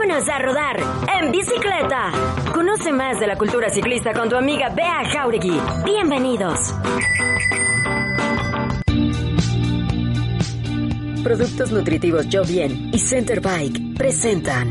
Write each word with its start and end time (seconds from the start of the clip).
Vámonos 0.00 0.28
a 0.30 0.38
rodar 0.38 0.76
en 1.20 1.30
bicicleta. 1.30 2.10
Conoce 2.54 2.90
más 2.90 3.20
de 3.20 3.26
la 3.26 3.36
cultura 3.36 3.68
ciclista 3.68 4.14
con 4.14 4.30
tu 4.30 4.36
amiga 4.36 4.70
Bea 4.70 5.04
Jauregui. 5.04 5.60
Bienvenidos. 5.84 6.74
Productos 11.22 11.70
nutritivos 11.70 12.26
Yo 12.30 12.44
Bien 12.44 12.90
y 12.94 12.98
Center 12.98 13.42
Bike 13.42 13.96
presentan. 13.98 14.70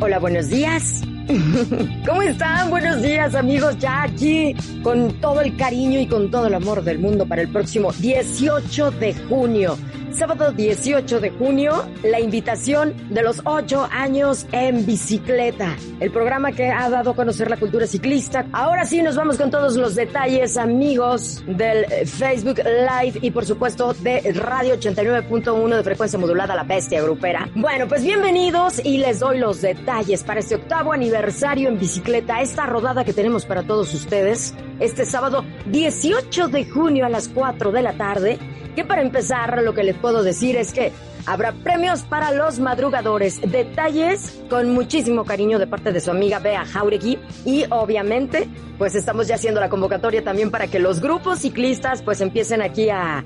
Hola, 0.00 0.18
buenos 0.18 0.50
días. 0.50 1.02
¿Cómo 2.06 2.20
están? 2.20 2.68
Buenos 2.68 3.00
días 3.00 3.34
amigos, 3.34 3.78
ya 3.78 4.02
aquí 4.02 4.54
con 4.82 5.20
todo 5.20 5.40
el 5.40 5.56
cariño 5.56 6.00
y 6.00 6.06
con 6.06 6.30
todo 6.30 6.48
el 6.48 6.54
amor 6.54 6.82
del 6.82 6.98
mundo 6.98 7.24
para 7.24 7.40
el 7.40 7.48
próximo 7.48 7.92
18 7.92 8.90
de 8.90 9.14
junio 9.14 9.78
sábado 10.12 10.52
18 10.52 11.20
de 11.20 11.30
junio, 11.30 11.86
la 12.02 12.20
invitación 12.20 12.94
de 13.10 13.22
los 13.22 13.42
8 13.44 13.88
años 13.90 14.46
en 14.52 14.86
bicicleta, 14.86 15.76
el 16.00 16.10
programa 16.10 16.52
que 16.52 16.68
ha 16.68 16.88
dado 16.90 17.10
a 17.10 17.16
conocer 17.16 17.50
la 17.50 17.56
cultura 17.56 17.86
ciclista. 17.86 18.46
Ahora 18.52 18.84
sí 18.84 19.02
nos 19.02 19.16
vamos 19.16 19.38
con 19.38 19.50
todos 19.50 19.76
los 19.76 19.94
detalles, 19.94 20.56
amigos 20.56 21.42
del 21.46 21.86
Facebook 22.06 22.58
Live 22.58 23.18
y 23.22 23.30
por 23.30 23.44
supuesto 23.44 23.94
de 23.94 24.20
Radio 24.34 24.76
89.1 24.76 25.76
de 25.76 25.82
frecuencia 25.82 26.18
modulada 26.18 26.54
La 26.54 26.64
Bestia 26.64 27.02
Grupera. 27.02 27.48
Bueno, 27.54 27.88
pues 27.88 28.02
bienvenidos 28.02 28.84
y 28.84 28.98
les 28.98 29.20
doy 29.20 29.38
los 29.38 29.60
detalles 29.62 30.24
para 30.24 30.40
este 30.40 30.56
octavo 30.56 30.92
aniversario 30.92 31.68
en 31.68 31.78
bicicleta, 31.78 32.40
esta 32.40 32.66
rodada 32.66 33.04
que 33.04 33.12
tenemos 33.12 33.46
para 33.46 33.62
todos 33.62 33.94
ustedes 33.94 34.54
este 34.80 35.04
sábado 35.04 35.44
18 35.66 36.48
de 36.48 36.64
junio 36.64 37.06
a 37.06 37.08
las 37.08 37.28
4 37.28 37.70
de 37.70 37.82
la 37.82 37.92
tarde 37.92 38.38
que 38.74 38.84
para 38.84 39.02
empezar 39.02 39.62
lo 39.62 39.74
que 39.74 39.84
les 39.84 39.96
puedo 39.96 40.22
decir 40.22 40.56
es 40.56 40.72
que 40.72 40.92
habrá 41.26 41.52
premios 41.52 42.02
para 42.02 42.32
los 42.32 42.58
madrugadores, 42.60 43.40
detalles 43.42 44.40
con 44.48 44.70
muchísimo 44.72 45.24
cariño 45.24 45.58
de 45.58 45.66
parte 45.66 45.92
de 45.92 46.00
su 46.00 46.10
amiga 46.10 46.38
Bea 46.38 46.64
Jauregui 46.64 47.18
y 47.44 47.64
obviamente 47.70 48.48
pues 48.78 48.94
estamos 48.94 49.28
ya 49.28 49.34
haciendo 49.34 49.60
la 49.60 49.68
convocatoria 49.68 50.24
también 50.24 50.50
para 50.50 50.66
que 50.66 50.78
los 50.78 51.00
grupos 51.00 51.40
ciclistas 51.40 52.02
pues 52.02 52.20
empiecen 52.20 52.62
aquí 52.62 52.88
a, 52.90 53.24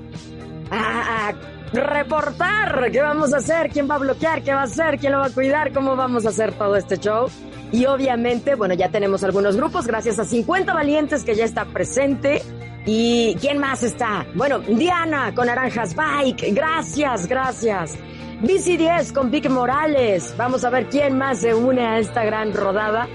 a, 0.71 1.33
reportar 1.73 2.91
qué 2.91 3.01
vamos 3.01 3.33
a 3.33 3.37
hacer, 3.37 3.69
quién 3.69 3.89
va 3.89 3.95
a 3.95 3.99
bloquear, 3.99 4.43
qué 4.43 4.53
va 4.53 4.61
a 4.61 4.65
hacer, 4.65 4.97
quién 4.97 5.11
lo 5.11 5.19
va 5.19 5.27
a 5.27 5.31
cuidar, 5.31 5.73
cómo 5.73 5.95
vamos 5.95 6.25
a 6.25 6.29
hacer 6.29 6.53
todo 6.53 6.75
este 6.75 6.97
show. 6.97 7.27
Y 7.71 7.85
obviamente, 7.85 8.55
bueno, 8.55 8.73
ya 8.73 8.89
tenemos 8.89 9.23
algunos 9.23 9.57
grupos 9.57 9.87
gracias 9.87 10.19
a 10.19 10.25
50 10.25 10.73
valientes 10.73 11.23
que 11.23 11.35
ya 11.35 11.45
está 11.45 11.65
presente 11.65 12.41
¿Y 12.85 13.35
quién 13.41 13.57
más 13.57 13.81
está? 13.81 14.27
Bueno, 14.35 14.59
Diana 14.59 15.33
con 15.33 15.47
Naranjas 15.47 15.95
Bike. 15.95 16.53
Gracias, 16.53 17.27
gracias. 17.27 17.97
Bici 18.41 18.77
10 18.77 19.11
con 19.11 19.31
Vic 19.31 19.49
Morales. 19.49 20.35
Vamos 20.37 20.63
a 20.63 20.69
ver 20.69 20.87
quién 20.89 21.17
más 21.17 21.39
se 21.39 21.55
une 21.55 21.81
a 21.81 21.97
esta 21.97 22.23
gran 22.23 22.53
rodada 22.53 23.07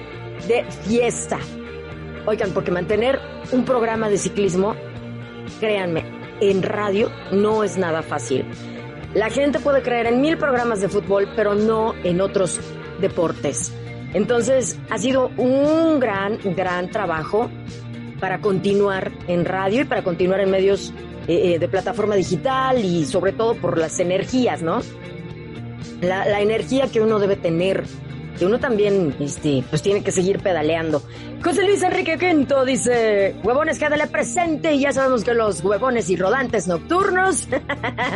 de 0.49 0.65
fiesta. 0.65 1.39
Oigan, 2.27 2.51
porque 2.51 2.73
mantener 2.73 3.21
un 3.53 3.65
programa 3.65 4.09
de 4.09 4.19
ciclismo, 4.19 4.75
créanme, 5.61 6.05
en 6.41 6.63
radio 6.63 7.11
no 7.33 7.65
es 7.65 7.77
nada 7.77 8.03
fácil. 8.03 8.45
La 9.15 9.29
gente 9.31 9.59
puede 9.59 9.83
creer 9.83 10.07
en 10.07 10.21
mil 10.21 10.37
programas 10.37 10.81
de 10.81 10.89
fútbol, 10.89 11.29
pero 11.35 11.55
no 11.55 11.95
en 12.05 12.21
otros 12.21 12.61
deportes. 13.01 13.73
Entonces, 14.13 14.79
ha 14.89 14.99
sido 14.99 15.31
un 15.37 15.99
gran, 16.01 16.39
gran 16.57 16.91
trabajo 16.91 17.51
para 18.21 18.41
continuar 18.41 19.11
en 19.27 19.45
radio 19.45 19.83
y 19.83 19.85
para 19.85 20.03
continuar 20.03 20.41
en 20.41 20.51
medios 20.51 20.93
eh, 21.27 21.55
eh, 21.55 21.59
de 21.59 21.69
plataforma 21.69 22.15
digital 22.15 22.85
y 22.85 23.05
sobre 23.05 23.33
todo 23.33 23.55
por 23.55 23.79
las 23.79 23.99
energías, 23.99 24.63
¿no? 24.63 24.81
La, 26.01 26.25
la 26.27 26.41
energía 26.41 26.89
que 26.89 27.01
uno 27.01 27.19
debe 27.19 27.37
tener 27.37 27.85
que 28.41 28.47
uno 28.47 28.59
también, 28.59 29.15
este, 29.21 29.63
pues 29.69 29.83
tiene 29.83 30.03
que 30.03 30.11
seguir 30.13 30.39
pedaleando. 30.39 31.03
José 31.45 31.63
Luis 31.63 31.83
Enrique 31.83 32.17
Quinto 32.17 32.65
dice, 32.65 33.37
huevones, 33.45 33.79
quédale 33.79 34.07
presente 34.07 34.73
y 34.73 34.81
ya 34.81 34.93
sabemos 34.93 35.25
que 35.25 35.35
los 35.35 35.63
huevones 35.63 36.09
y 36.09 36.17
rodantes 36.17 36.67
nocturnos 36.67 37.47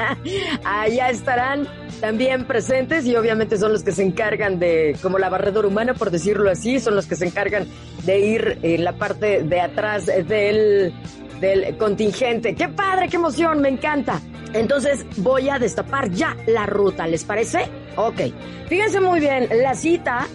allá 0.65 1.11
estarán 1.11 1.69
también 2.01 2.47
presentes 2.47 3.05
y 3.05 3.15
obviamente 3.17 3.59
son 3.59 3.75
los 3.75 3.83
que 3.83 3.93
se 3.93 4.03
encargan 4.03 4.59
de, 4.59 4.97
como 5.03 5.19
la 5.19 5.29
barredora 5.29 5.69
humana, 5.69 5.93
por 5.93 6.11
decirlo 6.11 6.51
así, 6.51 6.81
son 6.81 6.97
los 6.97 7.05
que 7.05 7.17
se 7.17 7.27
encargan 7.27 7.67
de 8.07 8.19
ir 8.19 8.59
en 8.63 8.83
la 8.83 8.95
parte 8.95 9.43
de 9.43 9.61
atrás 9.61 10.07
del, 10.07 10.95
del 11.39 11.77
contingente. 11.77 12.55
¡Qué 12.55 12.71
padre, 12.71 13.11
qué 13.11 13.17
emoción! 13.17 13.61
Me 13.61 13.69
encanta. 13.69 14.23
Entonces 14.55 15.05
voy 15.17 15.51
a 15.51 15.59
destapar 15.59 16.11
ya 16.11 16.37
la 16.47 16.65
ruta, 16.65 17.07
¿les 17.07 17.25
parece? 17.25 17.69
Ok. 17.97 18.21
Fíjense 18.69 19.01
muy 19.01 19.21
bien, 19.21 19.49
la 19.51 19.75
cita 19.75 20.27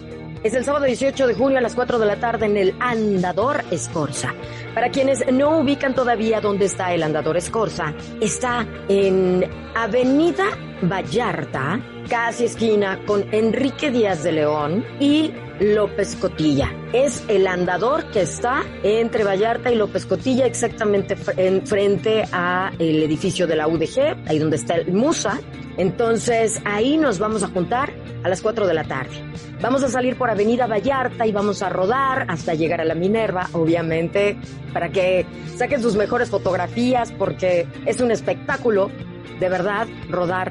es 0.42 0.54
el 0.54 0.64
sábado 0.64 0.84
18 0.86 1.26
de 1.26 1.34
junio 1.34 1.58
a 1.58 1.60
las 1.60 1.74
4 1.74 1.98
de 1.98 2.06
la 2.06 2.16
tarde 2.16 2.46
en 2.46 2.56
el 2.56 2.74
Andador 2.80 3.62
Escorza. 3.70 4.34
Para 4.74 4.90
quienes 4.90 5.24
no 5.32 5.58
ubican 5.58 5.94
todavía 5.94 6.40
dónde 6.40 6.66
está 6.66 6.94
el 6.94 7.02
Andador 7.02 7.36
Escorza, 7.36 7.92
está 8.20 8.66
en 8.88 9.44
Avenida 9.74 10.46
Vallarta, 10.82 11.80
casi 12.10 12.46
esquina 12.46 12.98
con 13.06 13.32
Enrique 13.32 13.92
Díaz 13.92 14.24
de 14.24 14.32
León 14.32 14.84
y 14.98 15.32
López 15.60 16.16
Cotilla. 16.16 16.74
Es 16.92 17.22
el 17.28 17.46
andador 17.46 18.10
que 18.10 18.22
está 18.22 18.64
entre 18.82 19.22
Vallarta 19.22 19.70
y 19.70 19.76
López 19.76 20.06
Cotilla, 20.06 20.44
exactamente 20.44 21.16
en 21.36 21.64
frente 21.64 22.24
a 22.32 22.72
el 22.80 23.04
edificio 23.04 23.46
de 23.46 23.54
la 23.54 23.68
UDG, 23.68 24.28
ahí 24.28 24.40
donde 24.40 24.56
está 24.56 24.74
el 24.74 24.92
Musa. 24.92 25.38
Entonces 25.76 26.60
ahí 26.64 26.98
nos 26.98 27.20
vamos 27.20 27.44
a 27.44 27.48
juntar 27.48 27.92
a 28.24 28.28
las 28.28 28.42
4 28.42 28.66
de 28.66 28.74
la 28.74 28.82
tarde. 28.82 29.14
Vamos 29.62 29.84
a 29.84 29.88
salir 29.88 30.18
por 30.18 30.30
Avenida 30.30 30.66
Vallarta 30.66 31.28
y 31.28 31.32
vamos 31.32 31.62
a 31.62 31.68
rodar 31.68 32.26
hasta 32.28 32.54
llegar 32.54 32.80
a 32.80 32.84
la 32.84 32.96
Minerva, 32.96 33.48
obviamente, 33.52 34.36
para 34.72 34.88
que 34.88 35.24
saquen 35.56 35.80
sus 35.80 35.94
mejores 35.94 36.28
fotografías 36.28 37.12
porque 37.12 37.68
es 37.86 38.00
un 38.00 38.10
espectáculo, 38.10 38.90
de 39.38 39.48
verdad, 39.48 39.86
rodar 40.08 40.50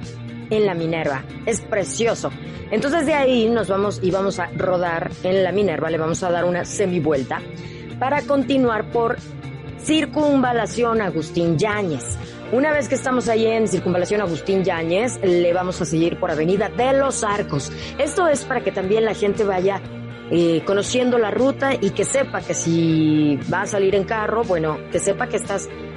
en 0.50 0.66
la 0.66 0.74
Minerva. 0.74 1.24
Es 1.46 1.62
precioso. 1.62 2.32
Entonces 2.72 3.06
de 3.06 3.14
ahí 3.14 3.50
nos 3.50 3.68
vamos 3.68 4.00
y 4.02 4.12
vamos 4.12 4.40
a 4.40 4.48
rodar 4.56 5.12
en 5.24 5.44
la 5.44 5.52
Minerva, 5.52 5.90
le 5.90 5.98
vamos 5.98 6.22
a 6.24 6.32
dar 6.32 6.46
una 6.46 6.66
semivuelta 6.66 7.42
para 8.00 8.22
continuar 8.22 8.92
por 8.92 9.18
Circunvalación 9.80 11.02
Agustín 11.02 11.58
Yáñez. 11.58 12.18
Una 12.52 12.72
vez 12.72 12.90
que 12.90 12.96
estamos 12.96 13.28
ahí 13.30 13.46
en 13.46 13.68
Circunvalación 13.68 14.22
Agustín 14.22 14.64
Yáñez, 14.64 15.20
le 15.24 15.54
vamos 15.54 15.82
a 15.82 15.86
seguir 15.86 16.20
por 16.20 16.32
Avenida 16.32 16.70
de 16.70 16.94
los 16.94 17.24
Arcos. 17.24 17.72
Esto 17.98 18.28
es 18.28 18.44
para 18.44 18.62
que 18.62 18.72
también 18.72 19.06
la 19.06 19.14
gente 19.14 19.44
vaya 19.44 19.82
eh, 20.32 20.62
conociendo 20.66 21.18
la 21.18 21.32
ruta 21.32 21.74
y 21.80 21.92
que 21.92 22.06
sepa 22.06 22.42
que 22.42 22.54
si 22.54 23.40
va 23.52 23.62
a 23.62 23.68
salir 23.68 23.96
en 23.96 24.04
carro, 24.04 24.44
bueno, 24.44 24.78
que 24.92 25.00
sepa 25.00 25.28
que 25.28 25.38
estas 25.38 25.70
Mm, 25.70 25.89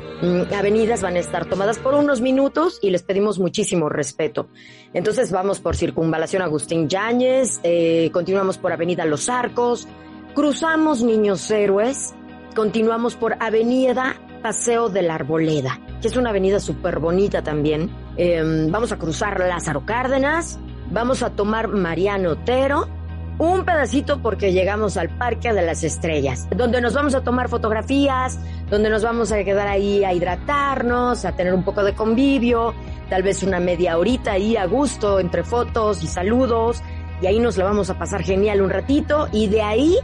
avenidas 0.55 1.03
van 1.03 1.17
a 1.17 1.19
estar 1.19 1.47
tomadas 1.47 1.79
por 1.79 1.95
unos 1.95 2.21
minutos 2.21 2.79
y 2.81 2.91
les 2.91 3.03
pedimos 3.03 3.39
muchísimo 3.39 3.89
respeto. 3.89 4.49
Entonces 4.95 5.33
vamos 5.33 5.61
por 5.61 5.77
Circunvalación 5.77 6.43
Agustín 6.43 6.89
Yáñez, 6.89 7.61
eh, 7.63 8.11
continuamos 8.13 8.59
por 8.59 8.73
Avenida 8.73 9.05
Los 9.05 9.29
Arcos, 9.29 9.89
cruzamos 10.35 11.03
Niños 11.03 11.51
Héroes, 11.51 12.15
continuamos 12.55 13.17
por 13.17 13.37
Avenida 13.41 14.17
Paseo 14.43 14.89
de 14.89 15.03
la 15.03 15.17
Arboleda, 15.17 15.81
que 16.01 16.09
es 16.09 16.17
una 16.17 16.31
avenida 16.31 16.61
súper 16.61 16.99
bonita 16.99 17.43
también. 17.43 17.91
Em, 18.17 18.71
vamos 18.71 18.93
a 18.93 18.99
cruzar 18.99 19.41
Lázaro 19.41 19.85
Cárdenas, 19.87 20.59
vamos 20.91 21.23
a 21.23 21.31
tomar 21.31 21.69
Mariano 21.69 22.31
Otero, 22.31 22.89
un 23.39 23.65
pedacito 23.65 24.21
porque 24.21 24.53
llegamos 24.53 24.97
al 24.97 25.09
Parque 25.09 25.53
de 25.53 25.63
las 25.63 25.83
Estrellas, 25.85 26.49
donde 26.55 26.81
nos 26.81 26.95
vamos 26.95 27.15
a 27.15 27.23
tomar 27.23 27.49
fotografías, 27.49 28.39
donde 28.71 28.91
nos 28.91 29.03
vamos 29.03 29.33
a 29.33 29.43
quedar 29.43 29.69
ahí 29.69 30.05
a 30.05 30.13
hidratarnos, 30.13 31.25
a 31.25 31.33
tener 31.33 31.55
un 31.55 31.65
poco 31.65 31.83
de 31.83 31.95
convivio, 31.95 32.75
tal 33.09 33.23
vez 33.23 33.43
una 33.43 33.61
media 33.61 33.99
horita 33.99 34.33
ahí 34.33 34.57
a 34.57 34.67
gusto 34.67 35.19
entre 35.19 35.45
fotos 35.45 36.03
y 36.03 36.07
saludos, 36.07 36.83
y 37.21 37.27
ahí 37.27 37.39
nos 37.39 37.57
lo 37.57 37.65
vamos 37.65 37.91
a 37.91 37.99
pasar 37.99 38.23
genial 38.23 38.63
un 38.63 38.71
ratito, 38.71 39.29
y 39.33 39.49
de 39.49 39.63
ahí 39.63 39.99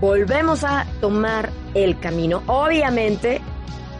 volvemos 0.00 0.64
a 0.64 0.86
tomar 1.00 1.50
el 1.74 1.98
camino. 1.98 2.42
Obviamente 2.46 3.40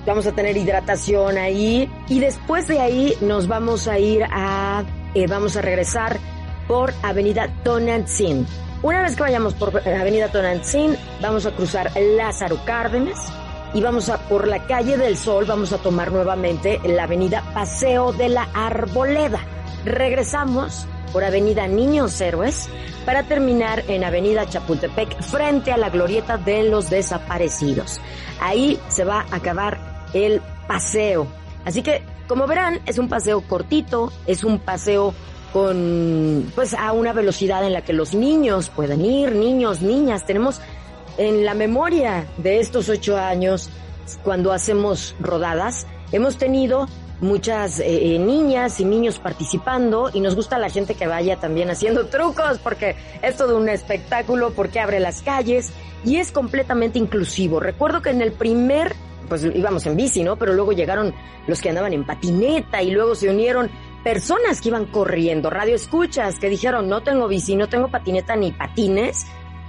vamos 0.07 0.27
a 0.27 0.33
tener 0.33 0.57
hidratación 0.57 1.39
ahí, 1.39 1.91
y 2.09 2.21
después 2.21 2.67
de 2.69 2.81
ahí 2.81 3.15
nos 3.21 3.49
vamos 3.49 3.87
a 3.87 3.99
ir 3.99 4.25
a, 4.25 4.83
eh, 5.15 5.27
vamos 5.27 5.57
a 5.57 5.63
regresar 5.63 6.19
por 6.67 6.93
Avenida 7.03 7.49
Tonantzin. 7.65 8.47
Una 8.83 9.03
vez 9.03 9.15
que 9.15 9.23
vayamos 9.23 9.55
por 9.55 9.77
Avenida 9.87 10.27
Tonantzin, 10.27 10.97
vamos 11.21 11.47
a 11.47 11.53
cruzar 11.53 11.93
Lázaro 12.17 12.59
Cárdenas 12.65 13.33
y 13.75 13.81
vamos 13.81 14.09
a 14.09 14.19
por 14.29 14.49
la 14.49 14.67
calle 14.67 14.97
del 14.97 15.17
Sol, 15.17 15.45
vamos 15.45 15.73
a 15.73 15.79
tomar 15.79 16.11
nuevamente 16.11 16.81
la 16.85 17.05
Avenida 17.05 17.45
Paseo 17.55 18.13
de 18.13 18.29
la 18.29 18.49
Arboleda. 18.53 19.39
Regresamos 19.85 20.89
por 21.13 21.23
Avenida 21.23 21.69
Niños 21.69 22.21
Héroes 22.21 22.69
para 23.07 23.23
terminar 23.23 23.85
en 23.87 24.03
Avenida 24.03 24.49
Chapultepec 24.49 25.23
frente 25.23 25.71
a 25.71 25.77
la 25.77 25.91
glorieta 25.91 26.37
de 26.37 26.65
los 26.65 26.91
desaparecidos. 26.91 28.01
Ahí 28.41 28.81
se 28.89 29.05
va 29.05 29.27
a 29.31 29.37
acabar 29.37 29.79
el 30.13 30.43
paseo. 30.67 31.29
Así 31.65 31.85
que, 31.85 32.03
como 32.27 32.49
verán, 32.49 32.81
es 32.87 32.99
un 32.99 33.09
paseo 33.09 33.43
cortito, 33.43 34.13
es 34.27 34.43
un 34.43 34.59
paseo 34.59 35.15
con, 35.53 36.51
pues, 36.55 36.75
a 36.75 36.93
una 36.93 37.13
velocidad 37.13 37.65
en 37.67 37.73
la 37.73 37.83
que 37.83 37.93
los 37.93 38.15
niños 38.15 38.71
pueden 38.71 39.05
ir, 39.05 39.35
niños, 39.35 39.83
niñas. 39.83 40.25
Tenemos 40.25 40.61
en 41.19 41.45
la 41.45 41.55
memoria 41.55 42.27
de 42.39 42.61
estos 42.61 42.89
ocho 42.89 43.19
años, 43.19 43.71
cuando 44.25 44.53
hacemos 44.53 45.15
rodadas, 45.21 45.87
hemos 46.11 46.37
tenido 46.39 46.89
muchas 47.21 47.79
eh, 47.79 48.15
eh, 48.15 48.19
niñas 48.19 48.81
y 48.81 48.85
niños 48.85 49.19
participando 49.21 50.11
y 50.13 50.21
nos 50.21 50.35
gusta 50.35 50.59
la 50.59 50.69
gente 50.71 50.95
que 50.95 51.07
vaya 51.07 51.37
también 51.37 51.71
haciendo 51.71 52.07
trucos 52.09 52.59
porque 52.59 52.97
es 53.23 53.37
todo 53.37 53.57
un 53.57 53.69
espectáculo 53.69 54.53
porque 54.55 54.81
abre 54.81 54.99
las 54.99 55.23
calles 55.23 55.73
y 56.05 56.17
es 56.17 56.33
completamente 56.33 56.99
inclusivo. 56.99 57.61
Recuerdo 57.61 58.03
que 58.03 58.11
en 58.11 58.23
el 58.23 58.33
primer, 58.33 58.95
pues 59.29 59.45
íbamos 59.45 59.87
en 59.87 59.97
bici, 59.97 60.25
¿no? 60.25 60.37
Pero 60.37 60.53
luego 60.53 60.73
llegaron 60.73 61.15
los 61.47 61.61
que 61.61 61.69
andaban 61.69 61.93
en 61.93 62.05
patineta 62.05 62.83
y 62.83 62.91
luego 62.91 63.15
se 63.15 63.29
unieron 63.29 63.71
personas 64.03 64.61
que 64.61 64.69
iban 64.69 64.87
corriendo, 64.87 65.51
radio 65.51 65.75
escuchas 65.75 66.39
que 66.39 66.49
dijeron, 66.49 66.89
no 66.89 67.03
tengo 67.03 67.29
bici, 67.29 67.57
no 67.57 67.69
tengo 67.69 67.89
patineta 67.89 68.37
ni 68.37 68.53
patines, 68.53 69.27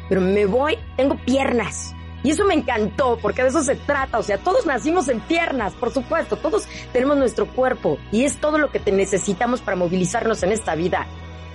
pero 0.09 0.21
me 0.21 0.45
voy, 0.45 0.77
tengo 0.95 1.15
piernas 1.17 1.95
y 2.23 2.29
eso 2.29 2.45
me 2.45 2.53
encantó, 2.53 3.19
porque 3.21 3.43
de 3.43 3.49
eso 3.49 3.63
se 3.63 3.75
trata. 3.75 4.17
O 4.17 4.23
sea, 4.23 4.37
todos 4.37 4.65
nacimos 4.65 5.09
en 5.09 5.19
piernas, 5.19 5.73
por 5.73 5.91
supuesto. 5.91 6.37
Todos 6.37 6.67
tenemos 6.93 7.17
nuestro 7.17 7.47
cuerpo. 7.47 7.97
Y 8.11 8.23
es 8.23 8.37
todo 8.37 8.57
lo 8.57 8.71
que 8.71 8.79
necesitamos 8.91 9.59
para 9.61 9.75
movilizarnos 9.75 10.41
en 10.43 10.53
esta 10.53 10.75
vida. 10.75 11.05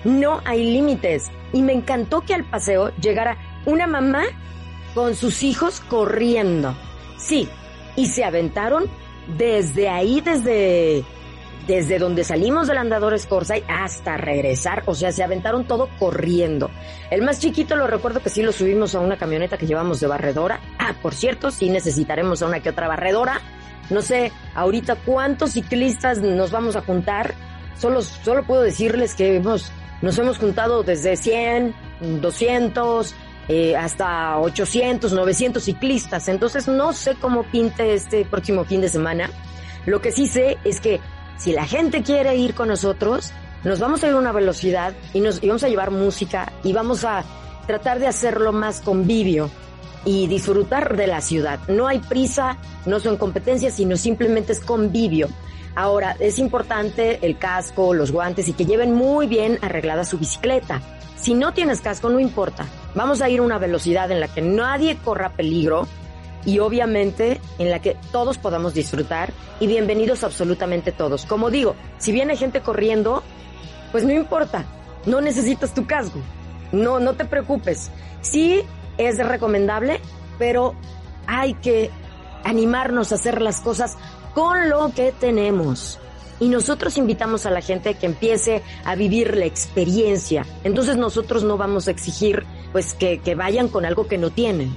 No 0.04 0.42
hay 0.44 0.70
límites. 0.70 1.30
Y 1.54 1.62
me 1.62 1.72
encantó 1.72 2.20
que 2.20 2.34
al 2.34 2.44
paseo 2.44 2.94
llegara 3.00 3.38
una 3.64 3.86
mamá 3.86 4.24
con 4.94 5.14
sus 5.14 5.42
hijos 5.42 5.80
corriendo. 5.80 6.76
Sí, 7.16 7.48
y 7.96 8.06
se 8.06 8.24
aventaron 8.24 8.84
desde 9.38 9.88
ahí, 9.88 10.20
desde 10.20 11.02
desde 11.66 11.98
donde 11.98 12.24
salimos 12.24 12.68
del 12.68 12.78
andador 12.78 13.18
Scorsay 13.18 13.64
hasta 13.68 14.16
regresar, 14.16 14.82
o 14.86 14.94
sea, 14.94 15.12
se 15.12 15.22
aventaron 15.22 15.64
todo 15.66 15.88
corriendo. 15.98 16.70
El 17.10 17.22
más 17.22 17.40
chiquito 17.40 17.76
lo 17.76 17.86
recuerdo 17.86 18.20
que 18.20 18.30
sí 18.30 18.42
lo 18.42 18.52
subimos 18.52 18.94
a 18.94 19.00
una 19.00 19.16
camioneta 19.16 19.58
que 19.58 19.66
llevamos 19.66 20.00
de 20.00 20.06
barredora. 20.06 20.60
Ah, 20.78 20.94
por 21.02 21.14
cierto, 21.14 21.50
sí 21.50 21.68
necesitaremos 21.68 22.42
a 22.42 22.46
una 22.46 22.60
que 22.60 22.70
otra 22.70 22.88
barredora. 22.88 23.40
No 23.90 24.02
sé 24.02 24.32
ahorita 24.54 24.96
cuántos 24.96 25.52
ciclistas 25.52 26.18
nos 26.20 26.50
vamos 26.50 26.76
a 26.76 26.82
juntar. 26.82 27.34
Solo, 27.76 28.02
solo 28.02 28.44
puedo 28.44 28.62
decirles 28.62 29.14
que 29.14 29.36
hemos, 29.36 29.72
nos 30.02 30.18
hemos 30.18 30.38
juntado 30.38 30.82
desde 30.82 31.16
100, 31.16 31.74
200, 32.20 33.14
eh, 33.48 33.76
hasta 33.76 34.38
800, 34.38 35.12
900 35.12 35.62
ciclistas. 35.62 36.28
Entonces 36.28 36.68
no 36.68 36.92
sé 36.92 37.14
cómo 37.14 37.44
pinte 37.44 37.94
este 37.94 38.24
próximo 38.24 38.64
fin 38.64 38.80
de 38.80 38.88
semana. 38.88 39.30
Lo 39.86 40.02
que 40.02 40.12
sí 40.12 40.26
sé 40.26 40.58
es 40.64 40.80
que 40.80 41.00
si 41.38 41.52
la 41.52 41.66
gente 41.66 42.02
quiere 42.02 42.36
ir 42.36 42.54
con 42.54 42.68
nosotros, 42.68 43.32
nos 43.64 43.78
vamos 43.80 44.02
a 44.02 44.08
ir 44.08 44.14
a 44.14 44.18
una 44.18 44.32
velocidad 44.32 44.94
y 45.14 45.20
nos 45.20 45.40
vamos 45.40 45.62
a 45.62 45.68
llevar 45.68 45.90
música 45.90 46.52
y 46.62 46.72
vamos 46.72 47.04
a 47.04 47.24
tratar 47.66 47.98
de 47.98 48.06
hacerlo 48.06 48.52
más 48.52 48.80
convivio 48.80 49.50
y 50.04 50.26
disfrutar 50.26 50.96
de 50.96 51.06
la 51.06 51.20
ciudad. 51.20 51.60
No 51.68 51.86
hay 51.86 51.98
prisa, 51.98 52.56
no 52.86 53.00
son 53.00 53.16
competencias, 53.16 53.74
sino 53.74 53.96
simplemente 53.96 54.52
es 54.52 54.60
convivio. 54.60 55.28
Ahora, 55.74 56.16
es 56.18 56.38
importante 56.38 57.24
el 57.24 57.38
casco, 57.38 57.94
los 57.94 58.10
guantes 58.10 58.48
y 58.48 58.52
que 58.52 58.66
lleven 58.66 58.94
muy 58.94 59.26
bien 59.26 59.58
arreglada 59.62 60.04
su 60.04 60.18
bicicleta. 60.18 60.80
Si 61.16 61.34
no 61.34 61.52
tienes 61.52 61.80
casco, 61.80 62.08
no 62.08 62.20
importa. 62.20 62.66
Vamos 62.94 63.22
a 63.22 63.28
ir 63.28 63.40
a 63.40 63.42
una 63.42 63.58
velocidad 63.58 64.10
en 64.10 64.20
la 64.20 64.28
que 64.28 64.40
nadie 64.40 64.96
corra 64.96 65.30
peligro 65.30 65.86
y 66.48 66.60
obviamente 66.60 67.42
en 67.58 67.70
la 67.70 67.82
que 67.82 67.94
todos 68.10 68.38
podamos 68.38 68.72
disfrutar 68.72 69.34
y 69.60 69.66
bienvenidos 69.66 70.24
absolutamente 70.24 70.92
todos. 70.92 71.26
Como 71.26 71.50
digo, 71.50 71.74
si 71.98 72.10
viene 72.10 72.38
gente 72.38 72.62
corriendo, 72.62 73.22
pues 73.92 74.04
no 74.04 74.14
importa, 74.14 74.64
no 75.04 75.20
necesitas 75.20 75.74
tu 75.74 75.86
casco, 75.86 76.20
no, 76.72 77.00
no 77.00 77.12
te 77.12 77.26
preocupes. 77.26 77.90
Sí 78.22 78.62
es 78.96 79.18
recomendable, 79.18 80.00
pero 80.38 80.74
hay 81.26 81.52
que 81.52 81.90
animarnos 82.44 83.12
a 83.12 83.16
hacer 83.16 83.42
las 83.42 83.60
cosas 83.60 83.98
con 84.34 84.70
lo 84.70 84.90
que 84.94 85.12
tenemos. 85.12 85.98
Y 86.40 86.48
nosotros 86.48 86.96
invitamos 86.96 87.44
a 87.44 87.50
la 87.50 87.60
gente 87.60 87.92
que 87.96 88.06
empiece 88.06 88.62
a 88.86 88.94
vivir 88.94 89.36
la 89.36 89.44
experiencia. 89.44 90.46
Entonces 90.64 90.96
nosotros 90.96 91.44
no 91.44 91.58
vamos 91.58 91.88
a 91.88 91.90
exigir 91.90 92.46
pues 92.72 92.94
que, 92.94 93.18
que 93.18 93.34
vayan 93.34 93.68
con 93.68 93.84
algo 93.84 94.08
que 94.08 94.16
no 94.16 94.30
tienen. 94.30 94.74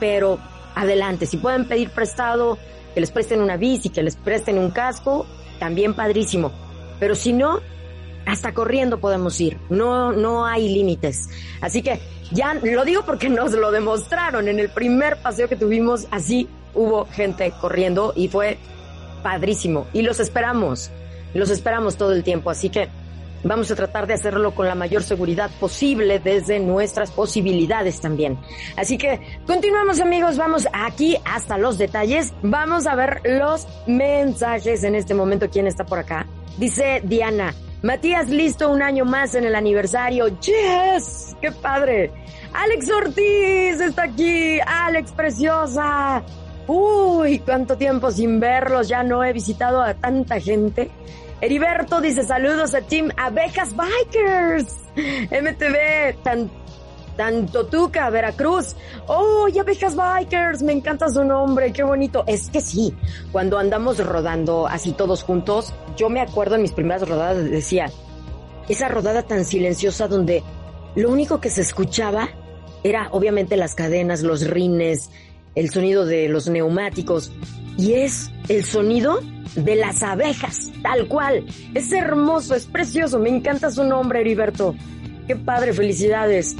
Pero 0.00 0.38
adelante. 0.74 1.26
Si 1.26 1.36
pueden 1.36 1.66
pedir 1.66 1.90
prestado, 1.90 2.58
que 2.94 3.00
les 3.00 3.10
presten 3.10 3.40
una 3.40 3.56
bici, 3.56 3.88
que 3.88 4.02
les 4.02 4.16
presten 4.16 4.58
un 4.58 4.70
casco, 4.70 5.26
también 5.58 5.94
padrísimo. 5.94 6.52
Pero 6.98 7.14
si 7.14 7.32
no, 7.32 7.60
hasta 8.26 8.54
corriendo 8.54 8.98
podemos 8.98 9.40
ir. 9.40 9.58
No, 9.70 10.12
no 10.12 10.46
hay 10.46 10.68
límites. 10.68 11.28
Así 11.60 11.82
que 11.82 12.00
ya 12.30 12.54
lo 12.54 12.84
digo 12.84 13.04
porque 13.04 13.28
nos 13.28 13.52
lo 13.52 13.70
demostraron. 13.70 14.48
En 14.48 14.58
el 14.58 14.70
primer 14.70 15.16
paseo 15.18 15.48
que 15.48 15.56
tuvimos, 15.56 16.06
así 16.10 16.48
hubo 16.74 17.06
gente 17.06 17.52
corriendo 17.60 18.12
y 18.16 18.28
fue 18.28 18.58
padrísimo. 19.22 19.86
Y 19.92 20.02
los 20.02 20.20
esperamos. 20.20 20.90
Los 21.34 21.50
esperamos 21.50 21.96
todo 21.96 22.12
el 22.12 22.24
tiempo. 22.24 22.50
Así 22.50 22.68
que 22.68 22.88
Vamos 23.44 23.70
a 23.70 23.76
tratar 23.76 24.06
de 24.06 24.14
hacerlo 24.14 24.54
con 24.54 24.66
la 24.66 24.74
mayor 24.74 25.02
seguridad 25.02 25.50
posible 25.58 26.18
desde 26.20 26.60
nuestras 26.60 27.10
posibilidades 27.10 28.00
también. 28.00 28.38
Así 28.76 28.98
que 28.98 29.20
continuamos 29.46 30.00
amigos, 30.00 30.36
vamos 30.36 30.68
aquí 30.72 31.16
hasta 31.24 31.58
los 31.58 31.78
detalles. 31.78 32.32
Vamos 32.42 32.86
a 32.86 32.94
ver 32.94 33.20
los 33.24 33.66
mensajes 33.86 34.84
en 34.84 34.94
este 34.94 35.14
momento. 35.14 35.50
¿Quién 35.50 35.66
está 35.66 35.84
por 35.84 35.98
acá? 35.98 36.26
Dice 36.56 37.00
Diana, 37.04 37.54
Matías 37.82 38.28
listo 38.28 38.70
un 38.70 38.80
año 38.80 39.04
más 39.04 39.34
en 39.34 39.44
el 39.44 39.56
aniversario. 39.56 40.28
Yes, 40.38 41.36
qué 41.40 41.50
padre. 41.50 42.12
Alex 42.52 42.88
Ortiz 42.90 43.80
está 43.80 44.04
aquí. 44.04 44.60
Alex 44.64 45.10
preciosa. 45.10 46.22
Uy, 46.68 47.40
cuánto 47.40 47.76
tiempo 47.76 48.12
sin 48.12 48.38
verlos. 48.38 48.86
Ya 48.88 49.02
no 49.02 49.24
he 49.24 49.32
visitado 49.32 49.82
a 49.82 49.94
tanta 49.94 50.38
gente. 50.38 50.90
Heriberto 51.42 52.00
dice 52.00 52.22
saludos 52.22 52.72
a 52.72 52.82
Team 52.82 53.10
Abejas 53.16 53.74
Bikers. 53.74 54.78
MTV, 54.94 56.22
tan, 56.22 56.48
tanto 57.16 57.66
Tuca, 57.66 58.08
Veracruz. 58.10 58.76
¡Oh, 59.08 59.48
Abejas 59.60 59.96
Bikers! 59.96 60.62
Me 60.62 60.70
encanta 60.72 61.08
su 61.08 61.24
nombre, 61.24 61.72
qué 61.72 61.82
bonito. 61.82 62.22
Es 62.28 62.48
que 62.48 62.60
sí, 62.60 62.94
cuando 63.32 63.58
andamos 63.58 63.98
rodando 64.06 64.68
así 64.68 64.92
todos 64.92 65.24
juntos, 65.24 65.74
yo 65.96 66.08
me 66.08 66.20
acuerdo 66.20 66.54
en 66.54 66.62
mis 66.62 66.70
primeras 66.70 67.08
rodadas, 67.08 67.50
decía, 67.50 67.90
esa 68.68 68.86
rodada 68.86 69.24
tan 69.24 69.44
silenciosa 69.44 70.06
donde 70.06 70.44
lo 70.94 71.10
único 71.10 71.40
que 71.40 71.50
se 71.50 71.62
escuchaba 71.62 72.28
era 72.84 73.08
obviamente 73.10 73.56
las 73.56 73.74
cadenas, 73.74 74.22
los 74.22 74.46
rines, 74.46 75.10
el 75.54 75.70
sonido 75.70 76.06
de 76.06 76.28
los 76.28 76.48
neumáticos. 76.48 77.32
Y 77.76 77.94
es 77.94 78.30
el 78.48 78.64
sonido 78.64 79.20
de 79.54 79.76
las 79.76 80.02
abejas, 80.02 80.70
tal 80.82 81.08
cual. 81.08 81.44
Es 81.74 81.92
hermoso, 81.92 82.54
es 82.54 82.66
precioso, 82.66 83.18
me 83.18 83.30
encanta 83.30 83.70
su 83.70 83.84
nombre, 83.84 84.20
Heriberto. 84.20 84.74
Qué 85.26 85.36
padre, 85.36 85.72
felicidades. 85.72 86.56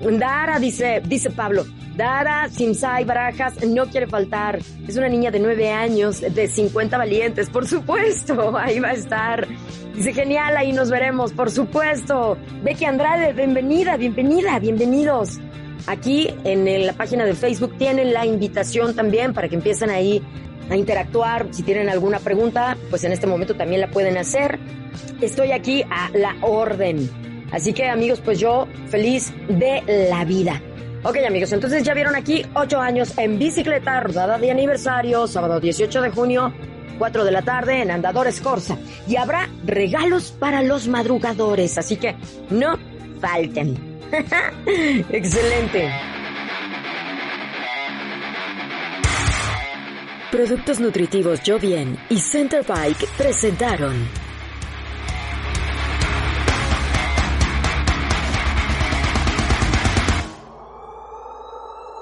Dara 0.00 0.58
dice, 0.58 1.02
dice 1.06 1.30
Pablo, 1.30 1.64
Dara 1.96 2.48
Simsai 2.50 3.04
Barajas 3.04 3.64
no 3.66 3.86
quiere 3.86 4.06
faltar. 4.06 4.58
Es 4.86 4.96
una 4.96 5.08
niña 5.08 5.30
de 5.30 5.40
nueve 5.40 5.70
años, 5.70 6.20
de 6.20 6.48
50 6.48 6.98
valientes, 6.98 7.48
por 7.48 7.66
supuesto, 7.66 8.56
ahí 8.58 8.78
va 8.78 8.88
a 8.88 8.92
estar. 8.92 9.48
Dice, 9.94 10.12
genial, 10.12 10.56
ahí 10.58 10.72
nos 10.72 10.90
veremos, 10.90 11.32
por 11.32 11.50
supuesto. 11.50 12.36
Becky 12.62 12.84
Andrade, 12.84 13.32
bienvenida, 13.32 13.96
bienvenida, 13.96 14.58
bienvenidos. 14.58 15.40
Aquí 15.86 16.28
en 16.44 16.86
la 16.86 16.92
página 16.92 17.24
de 17.24 17.34
Facebook 17.34 17.78
tienen 17.78 18.12
la 18.12 18.26
invitación 18.26 18.94
también 18.94 19.32
para 19.32 19.48
que 19.48 19.54
empiecen 19.54 19.90
ahí 19.90 20.22
a 20.68 20.76
interactuar. 20.76 21.46
Si 21.52 21.62
tienen 21.62 21.88
alguna 21.88 22.18
pregunta, 22.18 22.76
pues 22.90 23.04
en 23.04 23.12
este 23.12 23.26
momento 23.26 23.54
también 23.54 23.80
la 23.80 23.88
pueden 23.88 24.18
hacer. 24.18 24.58
Estoy 25.20 25.52
aquí 25.52 25.84
a 25.88 26.10
la 26.12 26.36
orden. 26.40 27.08
Así 27.52 27.72
que 27.72 27.86
amigos, 27.88 28.20
pues 28.20 28.40
yo 28.40 28.66
feliz 28.88 29.32
de 29.48 30.08
la 30.10 30.24
vida. 30.24 30.60
Ok 31.04 31.18
amigos, 31.24 31.52
entonces 31.52 31.84
ya 31.84 31.94
vieron 31.94 32.16
aquí 32.16 32.44
8 32.54 32.80
años 32.80 33.16
en 33.16 33.38
bicicleta, 33.38 34.00
rodada 34.00 34.38
de 34.38 34.50
aniversario, 34.50 35.28
sábado 35.28 35.60
18 35.60 36.02
de 36.02 36.10
junio, 36.10 36.52
4 36.98 37.24
de 37.24 37.30
la 37.30 37.42
tarde 37.42 37.82
en 37.82 37.92
Andadores 37.92 38.40
Corsa. 38.40 38.76
Y 39.06 39.14
habrá 39.14 39.48
regalos 39.64 40.32
para 40.32 40.62
los 40.62 40.88
madrugadores, 40.88 41.78
así 41.78 41.96
que 41.96 42.16
no 42.50 42.76
falten. 43.20 43.95
Excelente. 45.10 45.90
Productos 50.30 50.80
nutritivos 50.80 51.42
Yo 51.42 51.58
Bien 51.58 51.98
y 52.08 52.18
Center 52.18 52.64
Bike 52.66 53.08
presentaron. 53.16 54.08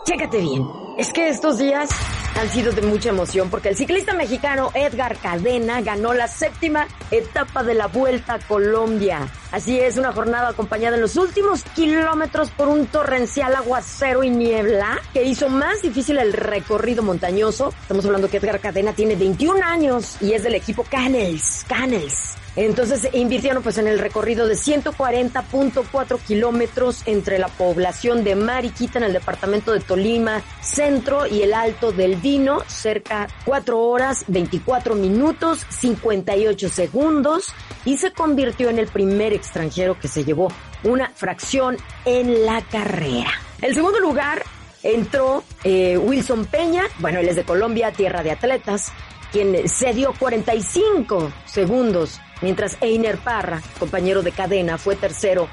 Chécate 0.05 0.41
bien. 0.41 0.67
Es 0.99 1.13
que 1.13 1.29
estos 1.29 1.59
días 1.59 1.91
han 2.37 2.49
sido 2.49 2.73
de 2.73 2.83
mucha 2.83 3.11
emoción 3.11 3.49
porque 3.49 3.69
el 3.69 3.77
ciclista 3.77 4.13
mexicano 4.15 4.71
Edgar 4.75 5.17
Cadena 5.19 5.81
ganó 5.83 6.13
la 6.15 6.29
séptima 6.29 6.87
etapa 7.11 7.63
de 7.63 7.75
la 7.75 7.87
Vuelta 7.87 8.35
a 8.35 8.39
Colombia. 8.41 9.29
Así 9.53 9.79
es, 9.79 9.97
una 9.97 10.13
jornada 10.13 10.49
acompañada 10.49 10.97
en 10.97 11.03
los 11.03 11.17
últimos 11.17 11.63
kilómetros 11.77 12.51
por 12.51 12.69
un 12.69 12.87
torrencial 12.87 13.55
aguacero 13.55 14.25
y 14.25 14.31
niebla 14.31 14.99
que 15.13 15.23
hizo 15.23 15.49
más 15.49 15.83
difícil 15.83 16.19
el 16.19 16.33
recorrido 16.33 17.03
montañoso. 17.03 17.73
Estamos 17.83 18.05
hablando 18.05 18.29
que 18.29 18.39
Edgar 18.39 18.61
Cadena 18.61 18.93
tiene 18.93 19.15
21 19.15 19.65
años 19.65 20.17
y 20.21 20.33
es 20.33 20.43
del 20.43 20.57
equipo 20.57 20.85
Canels. 20.85 21.65
Canels. 21.69 22.37
Entonces 22.57 23.09
invirtieron 23.13 23.63
pues 23.63 23.79
en 23.79 23.89
el 23.89 23.99
recorrido 23.99 24.47
de 24.47 24.55
140.4 24.55 26.19
kilómetros 26.21 27.03
entre 27.07 27.39
la 27.39 27.49
población 27.49 28.23
de 28.23 28.37
Mariquita 28.37 28.99
en 28.99 29.05
el 29.05 29.13
departamento 29.13 29.73
de 29.73 29.81
Tolima, 29.81 30.43
centro 30.61 31.27
y 31.27 31.43
el 31.43 31.53
Alto 31.53 31.91
del 31.91 32.21
Vino, 32.25 32.63
cerca 32.69 33.29
4 33.45 33.79
horas 33.79 34.25
24 34.29 34.95
minutos 34.95 35.67
58 35.69 36.71
segundos 36.71 37.53
y 37.85 37.99
se 37.99 38.13
convirtió 38.13 38.71
en 38.71 38.79
el 38.79 38.87
primer 38.87 39.35
extranjero 39.35 40.01
que 40.01 40.09
se 40.09 40.25
llevó 40.25 40.49
una 40.85 41.11
fracción 41.11 41.77
en 42.07 42.47
la 42.47 42.63
carrera. 42.63 43.31
El 43.61 43.75
segundo 43.75 44.01
lugar 44.01 44.43
entró 44.83 45.45
eh, 45.65 45.99
Wilson 45.99 46.47
Peña, 46.47 46.85
bueno, 46.99 47.19
él 47.19 47.29
es 47.29 47.37
de 47.37 47.45
Colombia, 47.45 47.93
tierra 47.93 48.23
de 48.23 48.31
atletas, 48.31 48.91
quien 49.31 49.69
se 49.69 49.93
dio 49.93 50.15
45 50.19 51.31
segundos 51.45 52.23
mientras 52.45 52.77
Einer 52.81 53.17
Parra, 53.17 53.61
compañero 53.79 54.23
de 54.23 54.31
cadena, 54.31 54.79
fue 54.79 54.95
tercero, 54.95 55.49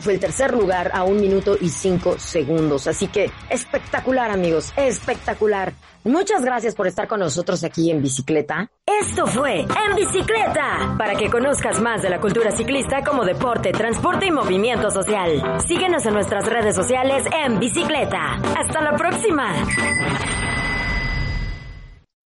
fue 0.00 0.14
el 0.14 0.20
tercer 0.20 0.54
lugar 0.54 0.92
a 0.94 1.02
un 1.02 1.20
minuto 1.20 1.58
y 1.60 1.68
cinco 1.68 2.18
segundos. 2.18 2.86
Así 2.86 3.08
que 3.08 3.30
espectacular, 3.50 4.30
amigos, 4.30 4.72
espectacular. 4.76 5.74
Muchas 6.04 6.42
gracias 6.42 6.74
por 6.74 6.86
estar 6.86 7.08
con 7.08 7.20
nosotros 7.20 7.64
aquí 7.64 7.90
en 7.90 8.00
bicicleta. 8.00 8.70
Esto 8.86 9.26
fue 9.26 9.60
En 9.60 9.96
Bicicleta, 9.96 10.94
para 10.96 11.16
que 11.16 11.28
conozcas 11.28 11.80
más 11.82 12.02
de 12.02 12.08
la 12.08 12.20
cultura 12.20 12.52
ciclista 12.52 13.02
como 13.02 13.24
deporte, 13.24 13.72
transporte 13.72 14.26
y 14.26 14.30
movimiento 14.30 14.90
social. 14.90 15.60
Síguenos 15.66 16.06
en 16.06 16.14
nuestras 16.14 16.46
redes 16.46 16.74
sociales 16.74 17.24
en 17.44 17.58
bicicleta. 17.58 18.36
Hasta 18.56 18.80
la 18.80 18.96
próxima. 18.96 19.52